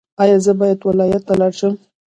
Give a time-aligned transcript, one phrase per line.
[0.21, 1.73] ایا زه باید ولایت ته لاړ شم؟